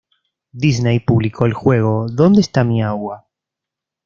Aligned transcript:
Disney 0.55 0.99
publicó 0.99 1.45
el 1.45 1.53
juego 1.53 2.07
¿Dónde 2.09 2.41
esta 2.41 2.63
mi 2.63 2.81
agua? 2.81 3.27